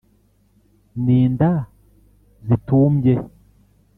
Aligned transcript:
n'inda 1.03 1.51
zitumbye 2.47 3.13